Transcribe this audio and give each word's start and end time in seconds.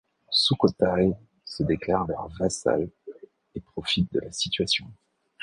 Sukhotaï 0.31 1.15
se 1.45 1.61
déclare 1.61 2.07
leur 2.07 2.27
vassale 2.39 2.89
et 3.53 3.61
profite 3.61 4.11
de 4.11 4.19
la 4.19 4.31
situation. 4.31 4.91